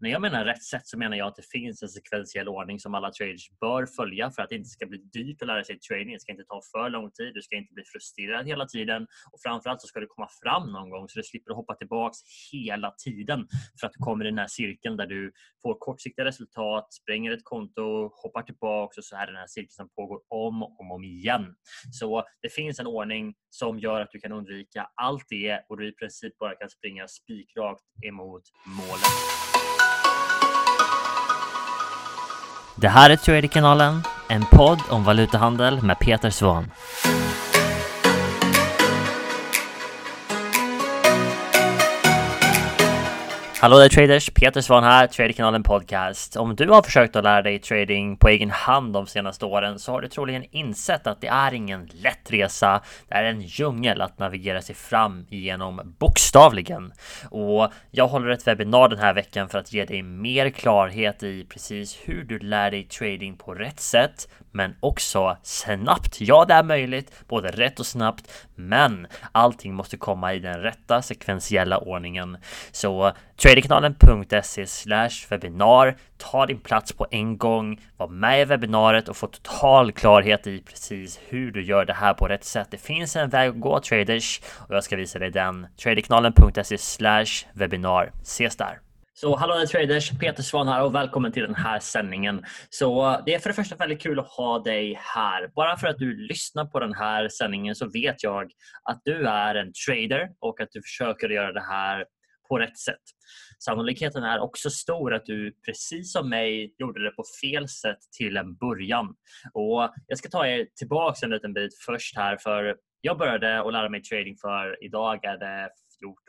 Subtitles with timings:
[0.00, 2.94] När jag menar rätt sätt så menar jag att det finns en sekventiell ordning som
[2.94, 6.12] alla traders bör följa för att det inte ska bli dyrt att lära sig trading.
[6.12, 7.34] Det ska inte ta för lång tid.
[7.34, 10.90] Du ska inte bli frustrerad hela tiden och framförallt så ska du komma fram någon
[10.90, 12.18] gång så du slipper hoppa tillbaks
[12.52, 13.46] hela tiden
[13.80, 15.32] för att du kommer i den här cirkeln där du
[15.62, 19.70] får kortsiktiga resultat, spränger ett konto, hoppar tillbaks och så är det den här cirkeln
[19.70, 21.54] som pågår om och om, om igen.
[21.92, 25.88] Så det finns en ordning som gör att du kan undvika allt det och du
[25.88, 29.57] i princip bara kan springa spikrakt emot målet.
[32.80, 36.70] Det här är Traderkanalen, en podd om valutahandel med Peter Svahn.
[43.60, 44.30] Hallå där traders!
[44.30, 46.36] Peter Svahn här, Traderkanalen Podcast.
[46.36, 49.92] Om du har försökt att lära dig trading på egen hand de senaste åren så
[49.92, 52.82] har du troligen insett att det är ingen lätt resa.
[53.08, 56.92] Det är en djungel att navigera sig fram igenom bokstavligen.
[57.30, 61.44] Och jag håller ett webbinar den här veckan för att ge dig mer klarhet i
[61.44, 66.20] precis hur du lär dig trading på rätt sätt, men också snabbt.
[66.20, 71.02] Ja, det är möjligt, både rätt och snabbt, men allting måste komma i den rätta
[71.02, 72.36] sekventiella ordningen.
[72.72, 74.66] Så Tradingkanalen.se
[75.30, 75.96] webbinar.
[76.16, 80.62] Ta din plats på en gång, var med i webbinariet och få total klarhet i
[80.62, 82.68] precis hur du gör det här på rätt sätt.
[82.70, 85.66] Det finns en väg att gå traders och jag ska visa dig den.
[85.82, 86.76] Tradingkanalen.se
[87.52, 88.12] webbinar.
[88.22, 88.87] Ses där!
[89.20, 90.10] Så hallå där traders!
[90.10, 92.44] Peter Svan här och välkommen till den här sändningen.
[92.70, 95.50] Så eh, det är för det första väldigt kul att ha dig här.
[95.54, 98.50] Bara för att du lyssnar på den här sändningen så vet jag
[98.84, 102.06] att du är en trader och att du försöker göra det här
[102.48, 103.02] på rätt sätt.
[103.58, 108.36] Sannolikheten är också stor att du precis som mig gjorde det på fel sätt till
[108.36, 109.14] en början.
[109.54, 113.72] Och jag ska ta er tillbaka en liten bit först här för jag började att
[113.72, 115.70] lära mig trading för idag är det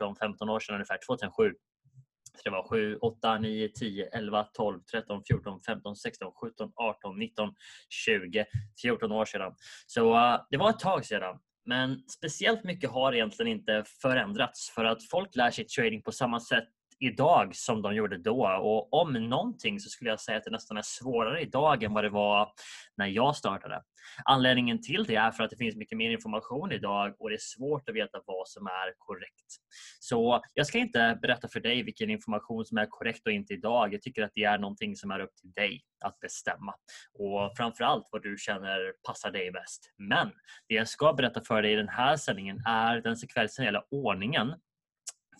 [0.00, 1.52] 14-15 år sedan ungefär, 2007.
[2.40, 7.18] Så det var 7, 8, 9, 10, 11, 12, 13, 14, 15, 16, 17, 18,
[7.18, 7.54] 19,
[7.88, 8.44] 20,
[8.82, 9.52] 14 år sedan.
[9.86, 11.38] Så uh, det var ett tag sedan.
[11.66, 16.40] Men speciellt mycket har egentligen inte förändrats för att folk lär sig trading på samma
[16.40, 16.68] sätt
[17.00, 18.46] idag som de gjorde då.
[18.46, 22.04] Och om någonting så skulle jag säga att det nästan är svårare idag än vad
[22.04, 22.52] det var
[22.96, 23.82] när jag startade.
[24.24, 27.40] Anledningen till det är för att det finns mycket mer information idag och det är
[27.40, 29.46] svårt att veta vad som är korrekt.
[30.00, 33.94] Så jag ska inte berätta för dig vilken information som är korrekt och inte idag.
[33.94, 36.74] Jag tycker att det är någonting som är upp till dig att bestämma
[37.18, 39.94] och framförallt vad du känner passar dig bäst.
[39.98, 40.30] Men
[40.68, 44.54] det jag ska berätta för dig i den här sändningen är den sekvensen gäller ordningen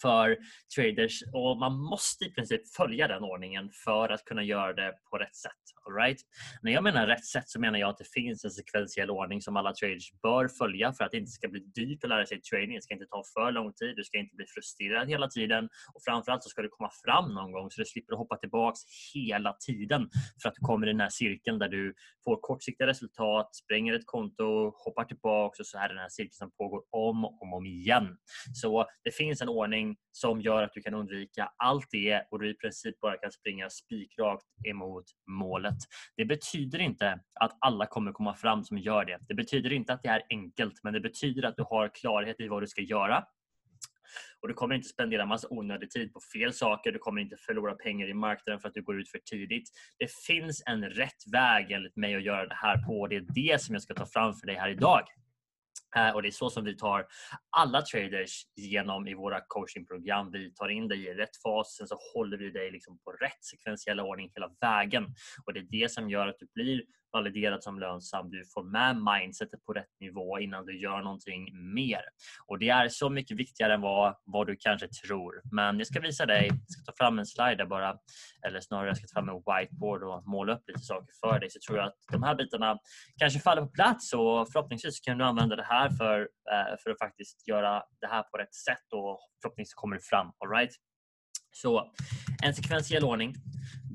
[0.02, 0.36] för
[0.76, 5.18] traders och man måste i princip följa den ordningen för att kunna göra det på
[5.18, 5.52] rätt sätt.
[5.86, 6.20] All right?
[6.62, 9.56] När jag menar rätt sätt så menar jag att det finns en sekventiell ordning som
[9.56, 12.74] alla traders bör följa för att det inte ska bli dyrt att lära sig trading.
[12.74, 13.96] Det ska inte ta för lång tid.
[13.96, 17.52] Du ska inte bli frustrerad hela tiden och framförallt så ska du komma fram någon
[17.52, 18.80] gång så du slipper hoppa tillbaks
[19.14, 20.10] hela tiden
[20.42, 21.94] för att du kommer i den här cirkeln där du
[22.24, 26.32] får kortsiktiga resultat, spränger ett konto, hoppar tillbaks och så är det den här cirkeln
[26.32, 28.16] som pågår om och om igen.
[28.54, 32.50] Så det finns en ordning som gör att du kan undvika allt det och du
[32.50, 35.78] i princip bara kan springa spikrakt emot målet.
[36.16, 39.18] Det betyder inte att alla kommer komma fram som gör det.
[39.28, 42.48] Det betyder inte att det är enkelt, men det betyder att du har klarhet i
[42.48, 43.24] vad du ska göra
[44.42, 46.92] och du kommer inte spendera massa onödig tid på fel saker.
[46.92, 49.68] Du kommer inte förlora pengar i marknaden för att du går ut för tidigt.
[49.98, 53.26] Det finns en rätt väg enligt mig att göra det här på och det är
[53.34, 55.02] det som jag ska ta fram för dig här idag.
[55.96, 57.06] Eh, och det är så som vi tar
[57.56, 60.30] alla traders genom i våra coachingprogram.
[60.30, 63.44] Vi tar in dig i rätt fas, sen så håller vi dig liksom på rätt
[63.44, 65.06] sekventiella ordning hela vägen.
[65.46, 68.30] Och det är det som gör att du blir validerad som lönsam.
[68.30, 72.02] Du får med mindsetet på rätt nivå innan du gör någonting mer.
[72.46, 75.42] Och det är så mycket viktigare än vad, vad du kanske tror.
[75.52, 77.96] Men jag ska visa dig, jag ska ta fram en slide bara,
[78.46, 81.50] eller snarare jag ska ta fram en whiteboard och måla upp lite saker för dig.
[81.50, 82.78] Så tror jag att de här bitarna
[83.18, 86.20] kanske faller på plats och förhoppningsvis kan du använda det här för,
[86.52, 90.32] eh, för att faktiskt göra det här på rätt sätt och förhoppningsvis kommer det fram.
[90.38, 90.72] All right?
[91.62, 91.92] Så
[92.42, 93.34] en sekventiell ordning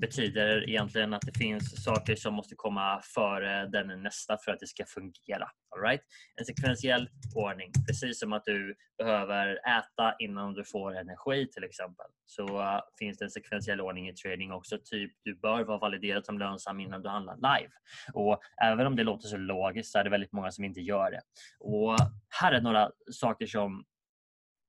[0.02, 4.68] betyder egentligen att det finns saker som måste komma före den nästa för att det
[4.68, 5.48] ska fungera.
[5.76, 6.02] All right?
[6.36, 12.06] En sekventiell ordning, precis som att du behöver äta innan du får energi till exempel,
[12.26, 14.78] så uh, finns det en sekventiell ordning i trading också.
[14.92, 17.72] Typ du bör vara validerad som lönsam innan du handlar live.
[18.14, 21.12] Och även om det låter så logiskt så är det väldigt många som inte gör
[21.12, 21.22] det.
[21.60, 21.98] Och
[22.42, 23.86] här är några saker som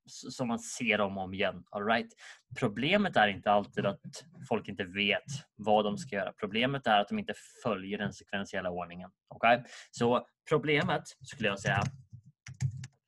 [0.07, 1.65] som man ser om och om igen.
[1.71, 2.09] All right?
[2.59, 5.25] Problemet är inte alltid att folk inte vet
[5.57, 6.33] vad de ska göra.
[6.33, 9.11] Problemet är att de inte följer den sekventiella ordningen.
[9.35, 9.59] Okay?
[9.91, 11.83] Så problemet skulle jag säga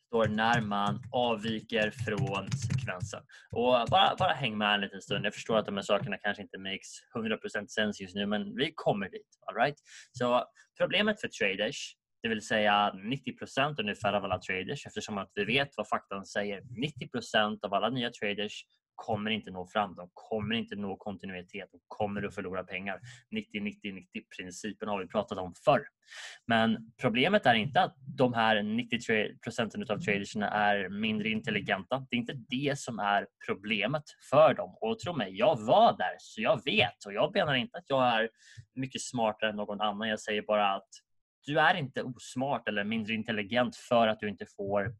[0.08, 3.20] uppstår när man avviker från sekvensen.
[3.50, 5.26] Och bara, bara häng med en liten stund.
[5.26, 8.72] Jag förstår att de här sakerna kanske inte makes 100% sens just nu, men vi
[8.74, 9.28] kommer dit.
[9.46, 9.76] All right?
[10.12, 10.44] Så
[10.78, 15.68] problemet för traders, det vill säga 90% ungefär av alla traders, eftersom att vi vet
[15.76, 16.60] vad faktan säger.
[16.60, 19.94] 90% av alla nya traders kommer inte nå fram.
[19.94, 21.68] De kommer inte nå kontinuitet.
[21.72, 23.00] De kommer att förlora pengar.
[23.30, 24.06] 90-90-90
[24.36, 25.82] principen har vi pratat om förr.
[26.46, 32.06] Men problemet är inte att de här 90 procenten av traderserna är mindre intelligenta.
[32.10, 34.78] Det är inte det som är problemet för dem.
[34.80, 38.04] Och tro mig, jag var där så jag vet och jag menar inte att jag
[38.04, 38.28] är
[38.74, 40.08] mycket smartare än någon annan.
[40.08, 40.88] Jag säger bara att
[41.46, 44.94] du är inte osmart eller mindre intelligent för att du inte får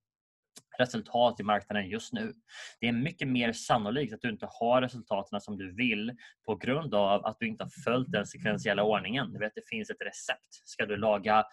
[0.79, 2.35] resultat i marknaden just nu.
[2.81, 6.95] Det är mycket mer sannolikt att du inte har resultaten som du vill på grund
[6.95, 9.33] av att du inte har följt den sekventiella ordningen.
[9.33, 10.55] Du vet, det finns ett recept.
[10.65, 11.45] Ska du laga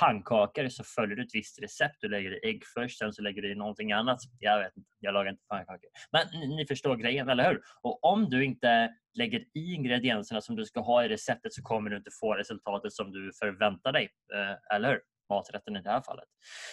[0.00, 1.96] pannkakor så följer du ett visst recept.
[2.00, 4.18] Du lägger i ägg först, sen så lägger du i någonting annat.
[4.38, 5.90] Jag vet inte, jag lagar inte pannkakor.
[6.12, 7.60] Men ni, ni förstår grejen, eller hur?
[7.82, 11.90] Och om du inte lägger i ingredienserna som du ska ha i receptet så kommer
[11.90, 14.08] du inte få resultatet som du förväntar dig.
[14.34, 15.00] Eh, eller hur?
[15.28, 16.24] maträtten i det här fallet.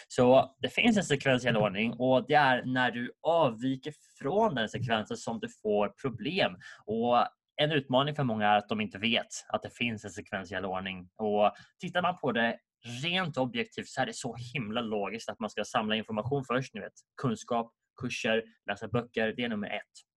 [0.07, 5.17] Så det finns en sekventiell ordning och det är när du avviker från den sekvensen
[5.17, 6.57] som du får problem.
[6.85, 7.25] Och
[7.61, 11.09] en utmaning för många är att de inte vet att det finns en sekventiell ordning.
[11.17, 12.57] Och tittar man på det
[13.03, 16.73] rent objektivt så är det så himla logiskt att man ska samla information först.
[16.73, 19.33] Ni vet, kunskap, kurser, läsa böcker.
[19.37, 20.09] Det är nummer ett.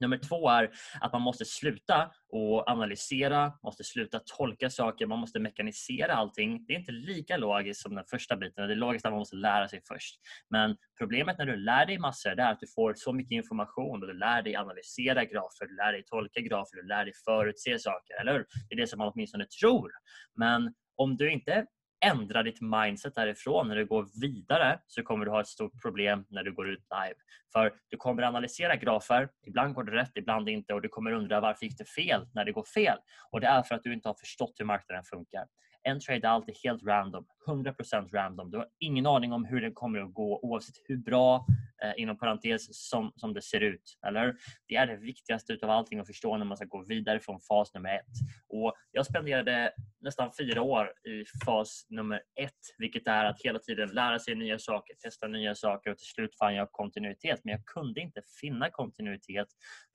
[0.00, 0.70] Nummer två är
[1.00, 6.66] att man måste sluta och analysera, måste sluta tolka saker, man måste mekanisera allting.
[6.66, 8.66] Det är inte lika logiskt som den första biten.
[8.68, 10.20] Det är logiskt att man måste lära sig först.
[10.50, 14.08] Men problemet när du lär dig massor är att du får så mycket information och
[14.08, 18.20] du lär dig analysera grafer, du lär dig tolka grafer, du lär dig förutse saker,
[18.20, 18.46] eller hur?
[18.68, 19.90] Det är det som man åtminstone tror.
[20.34, 21.66] Men om du inte
[22.10, 26.26] ändra ditt mindset därifrån när du går vidare så kommer du ha ett stort problem
[26.28, 27.14] när du går ut live.
[27.52, 31.40] För du kommer analysera grafer, ibland går det rätt, ibland inte och du kommer undra
[31.40, 32.98] varför gick det fel när det går fel?
[33.30, 35.44] Och det är för att du inte har förstått hur marknaden funkar.
[35.86, 38.50] En trade är alltid helt random, 100% random.
[38.50, 41.46] Du har ingen aning om hur den kommer att gå oavsett hur bra,
[41.82, 43.98] eh, inom parentes, som, som det ser ut.
[44.06, 44.36] Eller?
[44.68, 47.74] Det är det viktigaste utav allting att förstå när man ska gå vidare från fas
[47.74, 48.06] nummer ett.
[48.48, 53.88] Och jag spenderade nästan fyra år i fas nummer ett, vilket är att hela tiden
[53.88, 57.40] lära sig nya saker, testa nya saker och till slut fann jag kontinuitet.
[57.44, 59.48] Men jag kunde inte finna kontinuitet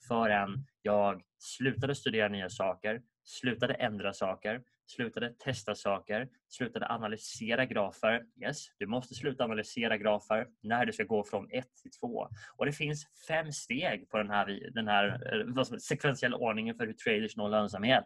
[0.08, 8.24] förrän jag slutade studera nya saker, slutade ändra saker, slutade testa saker, slutade analysera grafer.
[8.46, 12.28] Yes, du måste sluta analysera grafer när du ska gå från 1 till 2.
[12.58, 16.76] Och det finns fem steg på den här, den här eh, vad som, sekventiella ordningen
[16.76, 18.06] för hur traders når lönsamhet.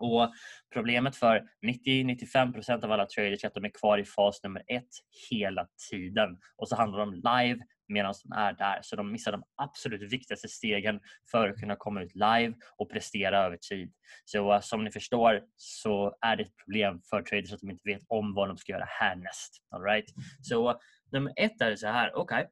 [0.00, 0.32] Och
[0.72, 4.88] Problemet för 90-95% av alla traders är att de är kvar i fas nummer ett
[5.30, 6.38] hela tiden.
[6.56, 8.78] Och så handlar det om live medan de är där.
[8.82, 11.00] Så de missar de absolut viktigaste stegen
[11.30, 13.92] för att kunna komma ut live och prestera över tid.
[14.24, 17.82] Så uh, som ni förstår så är det ett problem för traders att de inte
[17.84, 19.62] vet om vad de ska göra härnäst.
[19.70, 20.06] All right?
[20.42, 20.76] Så uh,
[21.12, 22.22] nummer ett är så här, okej.
[22.22, 22.46] Okay.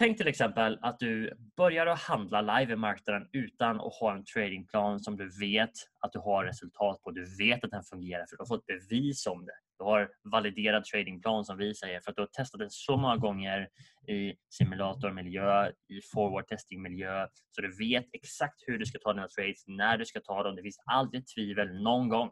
[0.00, 4.24] Tänk till exempel att du börjar att handla live i marknaden utan att ha en
[4.24, 5.70] tradingplan som du vet
[6.00, 7.10] att du har resultat på.
[7.10, 9.52] Du vet att den fungerar för du har fått bevis om det.
[9.78, 13.16] Du har validerad tradingplan som vi säger för att du har testat den så många
[13.16, 13.68] gånger
[14.08, 19.64] i simulatormiljö, i forward testing-miljö så du vet exakt hur du ska ta dina trades,
[19.66, 20.56] när du ska ta dem.
[20.56, 22.30] Det finns aldrig tvivel någon gång.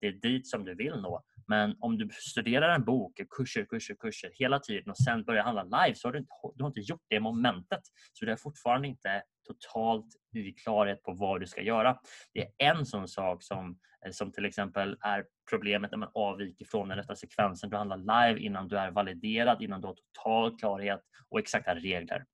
[0.00, 1.22] Det är dit som du vill nå.
[1.48, 5.62] Men om du studerar en bok, kurser, kurser, kurser hela tiden och sen börjar handla
[5.62, 7.80] live så har du inte, du har inte gjort det momentet.
[8.12, 11.98] Så du är fortfarande inte totalt i klarhet på vad du ska göra.
[12.34, 16.64] Det är en sån sak som, eh, som till exempel är problemet när man avviker
[16.64, 17.70] från den rätta sekvensen.
[17.70, 22.24] Du handlar live innan du är validerad, innan du har total klarhet och exakta regler.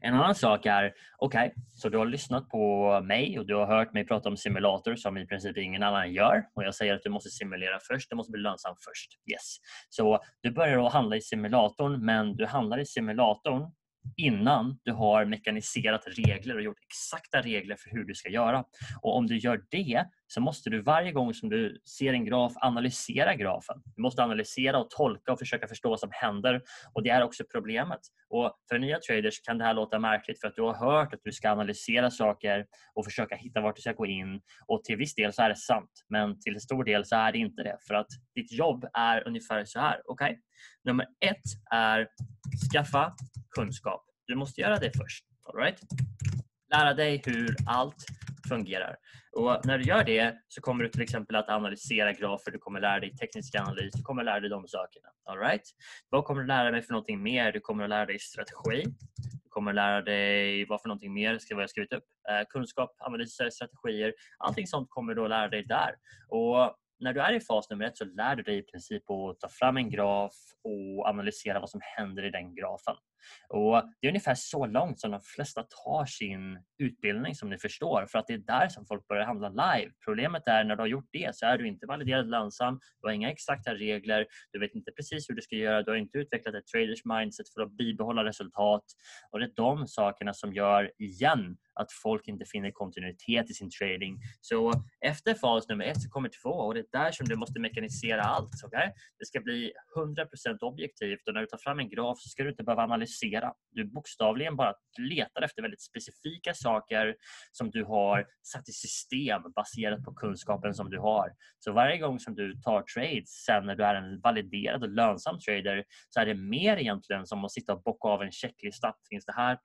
[0.00, 3.66] En annan sak är, okej, okay, så du har lyssnat på mig och du har
[3.66, 7.02] hört mig prata om simulator som i princip ingen annan gör och jag säger att
[7.02, 9.10] du måste simulera först, det måste bli lönsamt först.
[9.32, 9.56] Yes.
[9.88, 13.72] Så du börjar att handla i simulatorn men du handlar i simulatorn
[14.16, 18.64] innan du har mekaniserat regler och gjort exakta regler för hur du ska göra.
[19.02, 22.52] Och om du gör det så måste du varje gång som du ser en graf
[22.56, 23.82] analysera grafen.
[23.96, 26.62] Du måste analysera och tolka och försöka förstå vad som händer.
[26.92, 28.00] Och Det är också problemet.
[28.28, 31.20] Och För nya traders kan det här låta märkligt för att du har hört att
[31.24, 34.40] du ska analysera saker och försöka hitta vart du ska gå in.
[34.66, 37.38] Och Till viss del så är det sant, men till stor del så är det
[37.38, 37.76] inte det.
[37.88, 40.10] För att ditt jobb är ungefär så här.
[40.10, 40.36] Okay?
[40.84, 42.08] Nummer ett är
[42.72, 43.14] skaffa
[43.56, 44.04] kunskap.
[44.26, 45.24] Du måste göra det först.
[45.44, 45.80] All right?
[46.74, 48.04] Lära dig hur allt
[48.48, 48.96] fungerar.
[49.32, 52.80] Och när du gör det så kommer du till exempel att analysera grafer, du kommer
[52.80, 55.08] lära dig teknisk analys, du kommer lära dig de sakerna.
[55.24, 55.62] All right?
[56.08, 57.52] Vad kommer du lära dig för någonting mer?
[57.52, 58.84] Du kommer att lära dig strategi.
[59.44, 62.04] Du kommer att lära dig vad för någonting mer ska jag skrivit upp?
[62.30, 64.14] Eh, kunskap, analyser, strategier.
[64.38, 65.94] Allting sånt kommer du att lära dig där.
[66.28, 69.40] Och när du är i fas nummer ett så lär du dig i princip att
[69.40, 70.34] ta fram en graf
[70.64, 72.94] och analysera vad som händer i den grafen.
[73.48, 78.06] Och Det är ungefär så långt som de flesta tar sin utbildning som ni förstår
[78.06, 79.92] för att det är där som folk börjar handla live.
[80.04, 83.12] Problemet är när du har gjort det så är du inte validerad lönsam, du har
[83.12, 86.54] inga exakta regler, du vet inte precis hur du ska göra, du har inte utvecklat
[86.54, 88.84] ett traders mindset för att bibehålla resultat
[89.30, 93.70] och det är de sakerna som gör, igen, att folk inte finner kontinuitet i sin
[93.70, 94.18] trading.
[94.40, 97.60] Så efter fas nummer ett så kommer två och det är där som du måste
[97.60, 98.64] mekanisera allt.
[98.64, 98.88] Okay?
[99.18, 102.50] Det ska bli 100% objektivt och när du tar fram en graf så ska du
[102.50, 103.52] inte behöva analysera analysera.
[103.72, 107.16] Du bokstavligen bara letar efter väldigt specifika saker
[107.52, 111.30] som du har satt i system baserat på kunskapen som du har.
[111.58, 115.38] Så varje gång som du tar trades sen när du är en validerad och lönsam
[115.38, 118.94] trader så är det mer egentligen som att sitta och bocka av en checklista.
[119.08, 119.58] Finns det här?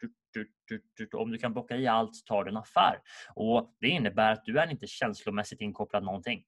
[1.14, 3.00] Om du kan bocka i allt tar du en affär.
[3.36, 6.44] Och Det innebär att du är inte känslomässigt inkopplad någonting.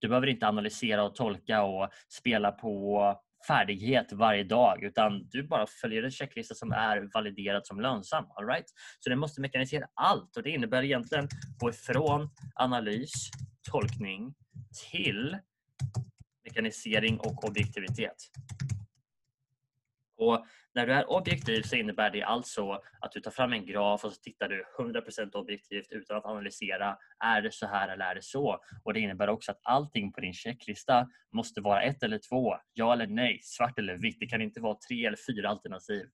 [0.00, 3.00] Du behöver inte analysera och tolka och spela på
[3.46, 8.24] färdighet varje dag utan du bara följer en checklista som är validerad som lönsam.
[8.28, 8.66] All right?
[9.00, 13.30] Så den måste mekanisera allt och det innebär egentligen gå ifrån analys,
[13.70, 14.34] tolkning
[14.90, 15.36] till
[16.44, 18.16] mekanisering och objektivitet.
[20.28, 24.04] Och när du är objektiv så innebär det alltså att du tar fram en graf
[24.04, 26.96] och så tittar du 100% objektivt utan att analysera.
[27.24, 28.58] Är det så här eller är det så?
[28.84, 32.92] Och Det innebär också att allting på din checklista måste vara ett eller två, ja
[32.92, 34.16] eller nej, svart eller vitt.
[34.20, 36.06] Det kan inte vara tre eller fyra alternativ.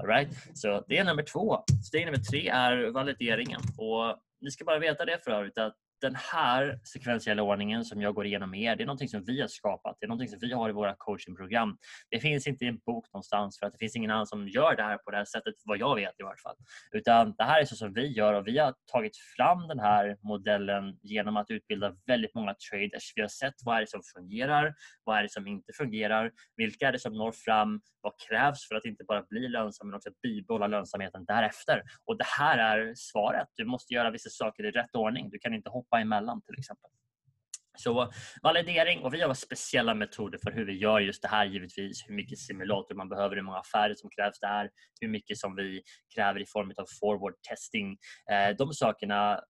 [0.00, 0.28] All right?
[0.54, 1.64] Så det är nummer två.
[1.86, 3.60] Steg nummer tre är valideringen.
[3.78, 8.14] Och ni ska bara veta det för övrigt att den här sekventiella ordningen som jag
[8.14, 9.96] går igenom med er, det är någonting som vi har skapat.
[10.00, 11.78] Det är någonting som vi har i våra coachingprogram.
[12.10, 14.76] Det finns inte i en bok någonstans för att det finns ingen annan som gör
[14.76, 16.56] det här på det här sättet, vad jag vet i vart fall.
[16.92, 20.16] Utan det här är så som vi gör och vi har tagit fram den här
[20.22, 23.12] modellen genom att utbilda väldigt många traders.
[23.14, 24.74] Vi har sett vad är det som fungerar,
[25.04, 28.74] vad är det som inte fungerar, vilka är det som når fram, vad krävs för
[28.74, 31.82] att inte bara bli lönsam men också bibehålla lönsamheten därefter.
[32.04, 33.48] Och det här är svaret.
[33.54, 35.30] Du måste göra vissa saker i rätt ordning.
[35.30, 36.90] Du kan inte hoppa hoppa emellan till exempel.
[37.78, 38.12] Så
[38.42, 42.08] validering och vi har speciella metoder för hur vi gör just det här givetvis.
[42.08, 45.82] Hur mycket simulator man behöver, hur många affärer som krävs där, hur mycket som vi
[46.14, 47.98] kräver i form av forward testing.
[48.30, 49.40] Eh, de sakerna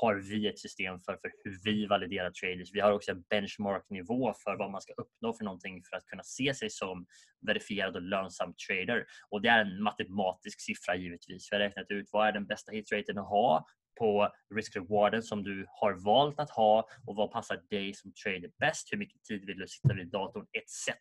[0.00, 2.70] har vi ett system för, för hur vi validerar traders.
[2.72, 6.22] Vi har också en benchmarknivå för vad man ska uppnå för någonting för att kunna
[6.22, 7.06] se sig som
[7.46, 9.04] verifierad och lönsam trader.
[9.30, 11.48] Och det är en matematisk siffra givetvis.
[11.50, 13.66] Vi har räknat ut vad är den bästa hitraten att ha
[13.98, 18.88] på risk-rewarden som du har valt att ha och vad passar dig som trader bäst?
[18.92, 20.96] Hur mycket tid vill du sitta vid datorn etc.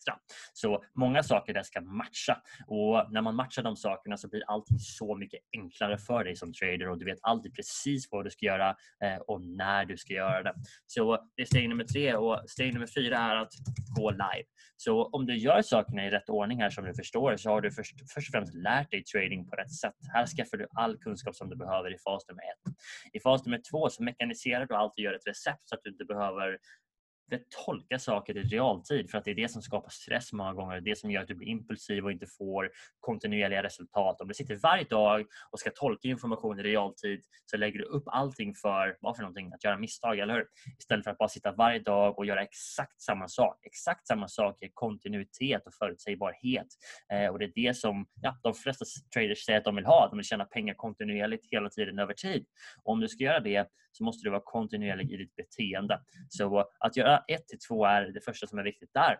[0.53, 4.79] Så många saker där ska matcha och när man matchar de sakerna så blir allting
[4.79, 8.45] så mycket enklare för dig som trader och du vet alltid precis vad du ska
[8.45, 8.69] göra
[9.03, 10.53] eh, och när du ska göra det.
[10.85, 13.53] Så det är steg nummer tre och steg nummer fyra är att
[13.95, 14.47] gå live.
[14.77, 17.71] Så om du gör sakerna i rätt ordning här som du förstår så har du
[17.71, 19.93] först, först och främst lärt dig trading på rätt sätt.
[20.13, 22.75] Här skaffar du all kunskap som du behöver i fas nummer ett.
[23.13, 25.89] I fas nummer två så mekaniserar du allt och gör ett recept så att du
[25.89, 26.57] inte behöver
[27.65, 30.81] tolka saker i realtid för att det är det som skapar stress många gånger.
[30.81, 34.21] Det som gör att du blir impulsiv och inte får kontinuerliga resultat.
[34.21, 38.03] Om du sitter varje dag och ska tolka information i realtid så lägger du upp
[38.07, 39.53] allting för, vad för någonting?
[39.53, 40.45] Att göra misstag, eller hur?
[40.79, 43.65] Istället för att bara sitta varje dag och göra exakt samma sak.
[43.65, 46.67] Exakt samma sak är kontinuitet och förutsägbarhet.
[47.13, 50.09] Eh, och det är det som ja, de flesta traders säger att de vill ha.
[50.09, 52.45] De vill tjäna pengar kontinuerligt hela tiden över tid.
[52.83, 53.67] Och om du ska göra det
[53.97, 55.99] så måste du vara kontinuerlig i ditt beteende.
[56.29, 59.17] Så att göra 1 till 2 är det första som är viktigt där.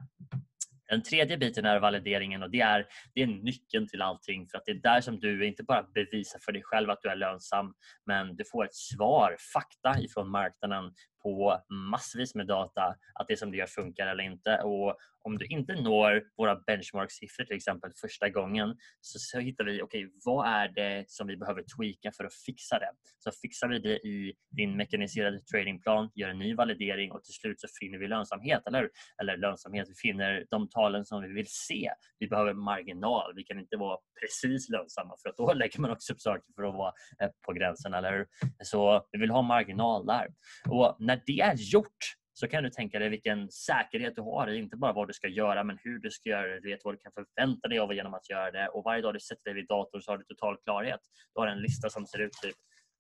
[0.90, 4.66] Den tredje biten är valideringen och det är, det är nyckeln till allting för att
[4.66, 7.74] det är där som du inte bara bevisar för dig själv att du är lönsam
[8.06, 10.94] men du får ett svar, fakta ifrån marknaden
[11.26, 14.58] på massvis med data att det som du gör funkar eller inte.
[14.58, 19.82] Och om du inte når våra benchmark-siffror till exempel första gången så, så hittar vi
[19.82, 22.92] okay, vad är det som vi behöver tweaka för att fixa det.
[23.20, 27.62] Så fixar vi det i din mekaniserade tradingplan, gör en ny validering och till slut
[27.62, 28.62] så finner vi lönsamhet.
[28.68, 28.90] Eller,
[29.22, 31.92] eller lönsamhet, vi finner de talen som vi vill se.
[32.20, 33.34] Vi behöver marginal.
[33.36, 36.64] Vi kan inte vara precis lönsamma för att då lägger man också upp saker för
[36.64, 37.94] att vara eh, på gränsen.
[37.94, 38.28] Eller hur?
[38.64, 40.28] Så vi vill ha marginal där.
[40.70, 44.48] Och när när det är gjort så kan du tänka dig vilken säkerhet du har
[44.48, 46.60] i inte bara vad du ska göra men hur du ska göra det.
[46.60, 49.14] Du vet vad du kan förvänta dig av genom att göra det och varje dag
[49.14, 51.00] du sätter dig vid datorn så har du total klarhet.
[51.34, 52.56] Du har en lista som ser ut typ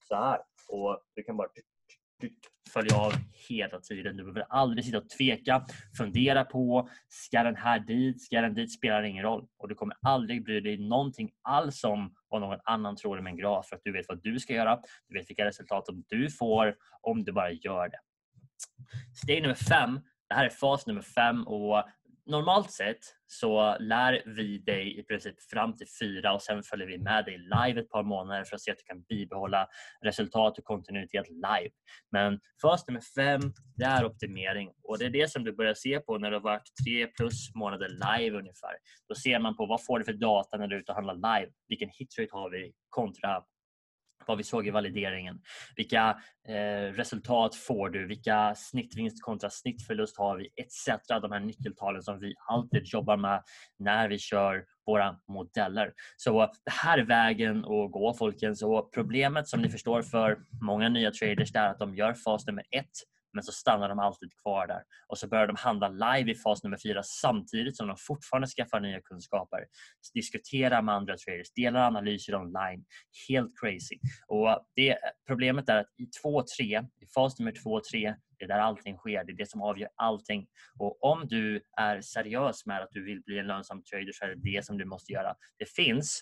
[0.07, 1.47] så här och du kan bara
[2.73, 3.13] följa av
[3.49, 4.17] hela tiden.
[4.17, 5.65] Du behöver aldrig sitta och tveka,
[5.97, 9.47] fundera på ska den här dit, ska den dit, spelar ingen roll.
[9.57, 13.37] Och du kommer aldrig bry dig någonting alls om vad någon annan tror om en
[13.37, 16.29] graf för att du vet vad du ska göra, du vet vilka resultat som du
[16.29, 17.99] får om du bara gör det.
[19.23, 21.83] Steg nummer fem, det här är fas nummer fem och
[22.25, 26.97] normalt sett så lär vi dig i princip fram till fyra och sen följer vi
[26.97, 29.67] med dig live ett par månader för att se att du kan bibehålla
[30.01, 31.69] resultat och kontinuitet live.
[32.11, 33.41] Men fas nummer fem,
[33.75, 36.43] det är optimering och det är det som du börjar se på när du har
[36.43, 38.75] varit tre plus månader live ungefär.
[39.07, 41.39] Då ser man på vad får du för data när du är ute och handlar
[41.39, 41.51] live?
[41.67, 43.43] Vilken hitrate har vi kontra
[44.27, 45.41] vad vi såg i valideringen.
[45.75, 46.17] Vilka
[46.47, 48.07] eh, resultat får du?
[48.07, 50.45] Vilka snittvinst kontra snittförlust har vi?
[50.45, 51.07] Etc.
[51.07, 53.43] De här nyckeltalen som vi alltid jobbar med
[53.79, 55.93] när vi kör våra modeller.
[56.17, 60.89] Så det här är vägen att gå folkens och problemet som ni förstår för många
[60.89, 64.67] nya traders är att de gör fas nummer ett men så stannar de alltid kvar
[64.67, 64.83] där.
[65.07, 68.79] Och så börjar de handla live i fas nummer fyra samtidigt som de fortfarande skaffar
[68.79, 69.59] nya kunskaper.
[70.13, 72.85] Diskuterar med andra traders, delar analyser online.
[73.27, 73.99] Helt crazy.
[74.27, 76.65] Och det, Problemet är att i 2 3,
[77.01, 79.23] i fas nummer 2 och 3, det är där allting sker.
[79.23, 80.47] Det är det som avgör allting.
[80.79, 84.29] Och om du är seriös med att du vill bli en lönsam trader så är
[84.29, 85.35] det det som du måste göra.
[85.57, 86.21] Det finns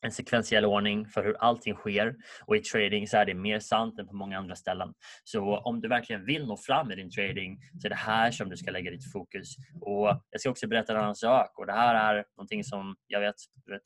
[0.00, 3.98] en sekventiell ordning för hur allting sker och i trading så är det mer sant
[3.98, 4.94] än på många andra ställen.
[5.24, 8.48] Så om du verkligen vill nå fram i din trading så är det här som
[8.48, 9.56] du ska lägga ditt fokus.
[9.80, 13.20] Och Jag ska också berätta en annan sak och det här är någonting som jag
[13.20, 13.36] vet,
[13.66, 13.82] vet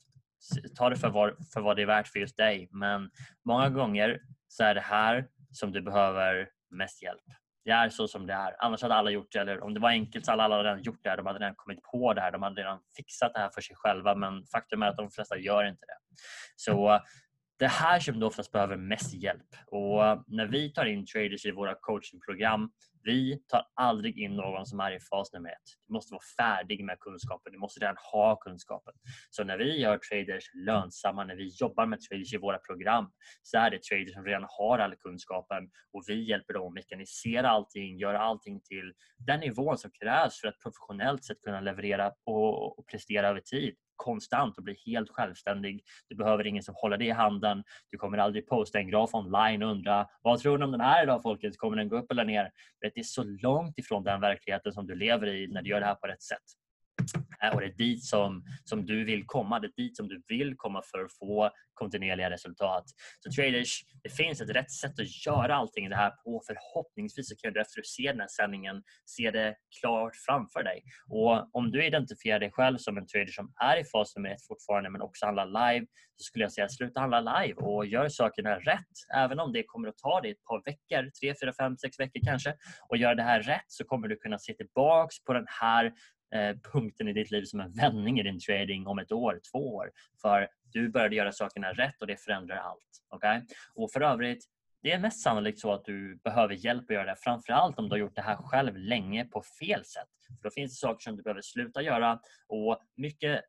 [0.75, 3.09] ta det för vad, för vad det är värt för just dig men
[3.45, 8.27] många gånger så är det här som du behöver mest hjälp det är så som
[8.27, 8.55] det är.
[8.59, 9.39] Annars hade alla gjort det.
[9.39, 11.15] Eller om det var enkelt så hade alla redan gjort det.
[11.15, 12.31] De hade redan kommit på det här.
[12.31, 14.15] De hade redan fixat det här för sig själva.
[14.15, 15.97] Men faktum är att de flesta gör inte det.
[16.55, 16.99] Så
[17.59, 19.55] det här som du oftast behöver mest hjälp.
[19.67, 22.71] Och när vi tar in traders i våra coachingprogram
[23.03, 25.69] vi tar aldrig in någon som är i fas nummer ett.
[25.87, 27.53] Du måste vara färdig med kunskapen.
[27.53, 28.93] Du måste redan ha kunskapen.
[29.29, 33.57] Så när vi gör traders lönsamma, när vi jobbar med traders i våra program så
[33.57, 37.97] är det traders som redan har all kunskapen och vi hjälper dem att mekanisera allting,
[37.97, 42.87] göra allting till den nivån som krävs för att professionellt sett kunna leverera och, och
[42.87, 45.83] prestera över tid konstant och bli helt självständig.
[46.09, 47.63] Du behöver ingen som håller dig i handen.
[47.91, 51.03] Du kommer aldrig posta en graf online och undra vad tror ni om den här
[51.03, 51.57] idag folket?
[51.57, 52.51] Kommer den gå upp eller ner?
[52.81, 55.85] Det är så långt ifrån den verkligheten som du lever i när du gör det
[55.85, 56.62] här på rätt sätt.
[57.43, 59.59] Eh, och det är dit som, som du vill komma.
[59.59, 62.83] Det är dit som du vill komma för att få kontinuerliga resultat.
[63.19, 66.41] Så traders, det finns ett rätt sätt att göra allting det här på.
[66.47, 70.63] Förhoppningsvis så kan du efter att du ser den här sändningen se det klart framför
[70.63, 70.83] dig.
[71.09, 74.47] Och om du identifierar dig själv som en trader som är i fas nummer ett
[74.47, 75.85] fortfarande men också handlar live
[76.15, 78.95] så skulle jag säga sluta handla live och gör sakerna rätt.
[79.15, 82.21] Även om det kommer att ta dig ett par veckor, tre, fyra, fem, sex veckor
[82.25, 82.55] kanske
[82.89, 85.93] och göra det här rätt så kommer du kunna se tillbaks på den här
[86.33, 89.75] Eh, punkten i ditt liv som en vändning i din trading om ett år, två
[89.75, 89.91] år.
[90.21, 93.01] För du började göra sakerna rätt och det förändrar allt.
[93.09, 93.41] Okay?
[93.75, 94.45] Och för övrigt,
[94.83, 97.15] det är mest sannolikt så att du behöver hjälp att göra det.
[97.19, 100.07] Framförallt om du har gjort det här själv länge på fel sätt.
[100.41, 103.41] För Då finns det saker som du behöver sluta göra och mycket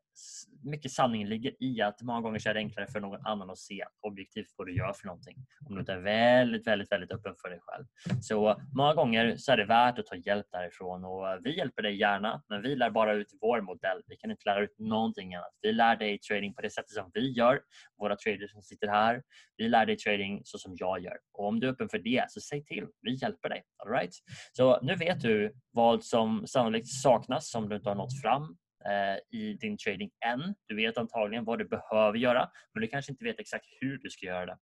[0.63, 3.57] mycket sanning ligger i att många gånger så är det enklare för någon annan att
[3.57, 5.35] se objektivt vad du gör för någonting.
[5.69, 7.85] Om du inte är väldigt, väldigt, väldigt öppen för dig själv.
[8.21, 11.99] Så många gånger så är det värt att ta hjälp därifrån och vi hjälper dig
[11.99, 14.01] gärna men vi lär bara ut vår modell.
[14.07, 15.53] Vi kan inte lära ut någonting annat.
[15.61, 17.61] Vi lär dig trading på det sättet som vi gör,
[17.97, 19.23] våra traders som sitter här.
[19.57, 21.17] Vi lär dig trading så som jag gör.
[21.33, 22.87] Och om du är öppen för det så säg till.
[23.01, 23.63] Vi hjälper dig.
[23.77, 24.15] All right?
[24.53, 29.39] Så nu vet du vad som sannolikt saknas om du inte har nått fram eh,
[29.39, 30.55] i din trading än.
[30.67, 34.09] Du vet antagligen vad du behöver göra men du kanske inte vet exakt hur du
[34.09, 34.57] ska göra det.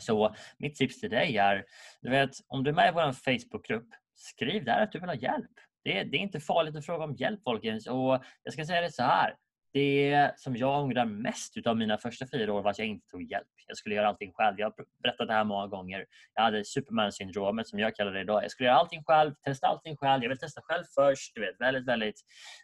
[0.00, 1.64] Så mitt tips till dig är,
[2.00, 5.16] du vet, om du är med i vår Facebookgrupp, skriv där att du vill ha
[5.16, 5.50] hjälp.
[5.84, 8.92] Det, det är inte farligt att fråga om hjälp folkens och jag ska säga det
[8.92, 9.34] så här
[9.72, 13.22] det som jag ångrar mest utav mina första fyra år var att jag inte tog
[13.22, 13.46] hjälp.
[13.66, 14.58] Jag skulle göra allting själv.
[14.58, 16.06] Jag har berättat det här många gånger.
[16.34, 18.44] Jag hade superman-syndromet som jag kallar det idag.
[18.44, 20.22] Jag skulle göra allting själv, testa allting själv.
[20.22, 21.34] Jag vill testa själv först.
[21.34, 22.20] Du vet, väldigt, väldigt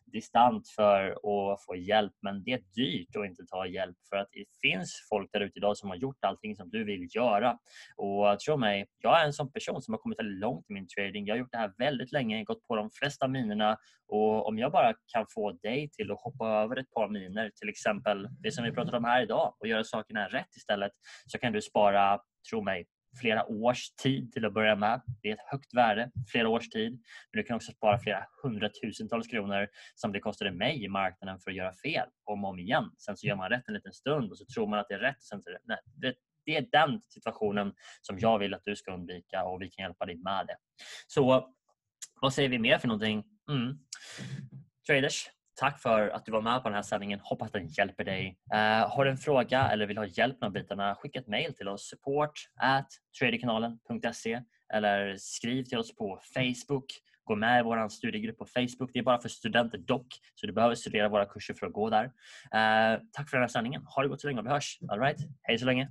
[0.07, 2.13] distant för att få hjälp.
[2.23, 5.59] Men det är dyrt att inte ta hjälp för att det finns folk där ute
[5.59, 7.59] idag som har gjort allting som du vill göra.
[7.97, 10.89] Och tro mig, jag är en sån person som har kommit väldigt långt i min
[10.89, 11.27] trading.
[11.27, 14.73] Jag har gjort det här väldigt länge, gått på de flesta minerna och om jag
[14.73, 18.65] bara kan få dig till att hoppa över ett par miner, till exempel det som
[18.65, 20.93] vi pratade om här idag och göra sakerna rätt istället
[21.27, 22.87] så kan du spara, tro mig,
[23.21, 25.03] flera års tid till att börja med.
[25.23, 26.93] Det är ett högt värde, flera års tid.
[26.93, 31.51] Men du kan också spara flera hundratusentals kronor som det kostade mig i marknaden för
[31.51, 32.91] att göra fel om och om igen.
[32.99, 34.99] Sen så gör man rätt en liten stund och så tror man att det är
[34.99, 35.23] rätt.
[35.23, 39.45] sen så, nej, det, det är den situationen som jag vill att du ska undvika
[39.45, 40.57] och vi kan hjälpa dig med det.
[41.07, 41.53] Så
[42.21, 43.25] vad säger vi mer för någonting?
[43.51, 43.79] Mm.
[44.87, 47.21] Traders, Tack för att du var med på den här sändningen.
[47.23, 48.39] Hoppas den hjälper dig.
[48.55, 51.69] Uh, har du en fråga eller vill ha hjälp med bitarna, skicka ett mail till
[51.69, 51.89] oss.
[51.89, 52.89] Support at
[53.21, 54.43] traderkanalen.se
[54.75, 56.85] eller skriv till oss på Facebook.
[57.25, 58.91] Gå med i vår studiegrupp på Facebook.
[58.93, 61.91] Det är bara för studenter dock, så du behöver studera våra kurser för att gå
[61.91, 62.05] där.
[62.05, 63.83] Uh, tack för den här sändningen.
[63.87, 64.79] Ha det gott så länge och vi hörs.
[64.89, 65.19] All right.
[65.43, 65.89] Hej så länge.